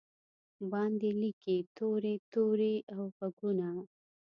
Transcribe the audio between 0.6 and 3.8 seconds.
باندې لیکې توري، توري او ږغونه